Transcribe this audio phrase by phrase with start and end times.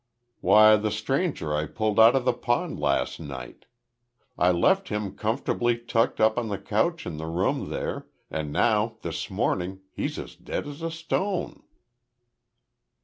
[0.39, 3.65] "Why the stranger I pulled out of the pond last night.
[4.35, 8.97] I left him comfortably tucked up on the couch in the room there, and now
[9.03, 11.61] this morning he's as dead as a stone."